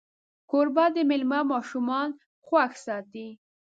کوربه 0.49 0.85
د 0.95 0.97
میلمه 1.09 1.39
ماشومان 1.51 2.09
خوښ 2.45 2.71
ساتي. 2.85 3.27